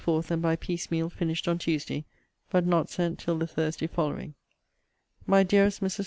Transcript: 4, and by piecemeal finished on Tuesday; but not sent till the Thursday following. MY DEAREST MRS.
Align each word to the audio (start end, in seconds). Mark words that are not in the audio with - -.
4, 0.03 0.23
and 0.31 0.41
by 0.41 0.55
piecemeal 0.55 1.11
finished 1.11 1.47
on 1.47 1.59
Tuesday; 1.59 2.05
but 2.49 2.65
not 2.65 2.89
sent 2.89 3.19
till 3.19 3.37
the 3.37 3.45
Thursday 3.45 3.85
following. 3.85 4.33
MY 5.27 5.43
DEAREST 5.43 5.79
MRS. 5.79 5.99